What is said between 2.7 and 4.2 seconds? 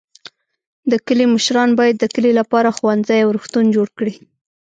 ښوونځی او روغتون جوړ کړي.